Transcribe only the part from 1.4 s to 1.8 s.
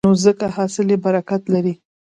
لري.